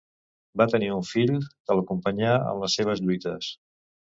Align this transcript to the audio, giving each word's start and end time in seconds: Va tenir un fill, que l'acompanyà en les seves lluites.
Va 0.61 0.65
tenir 0.71 0.87
un 0.95 1.03
fill, 1.09 1.35
que 1.69 1.77
l'acompanyà 1.81 2.33
en 2.53 2.65
les 2.65 2.81
seves 2.81 3.05
lluites. 3.07 3.53